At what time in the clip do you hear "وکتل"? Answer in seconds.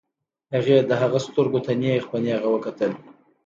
2.51-2.91